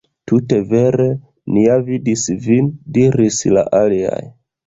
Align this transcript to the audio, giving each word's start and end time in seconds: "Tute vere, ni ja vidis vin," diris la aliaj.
"Tute 0.29 0.57
vere, 0.69 1.05
ni 1.57 1.65
ja 1.65 1.75
vidis 1.89 2.23
vin," 2.47 2.71
diris 2.97 3.39
la 3.59 3.65
aliaj. 3.83 4.19